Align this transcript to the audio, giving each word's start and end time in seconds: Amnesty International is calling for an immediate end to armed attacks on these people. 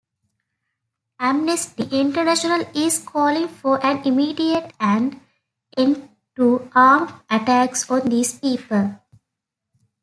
Amnesty 1.19 1.87
International 1.99 2.61
is 2.75 2.97
calling 2.97 3.47
for 3.47 3.85
an 3.85 4.01
immediate 4.03 4.73
end 4.79 5.21
to 5.77 6.71
armed 6.73 7.13
attacks 7.29 7.87
on 7.87 8.09
these 8.09 8.39
people. 8.39 8.99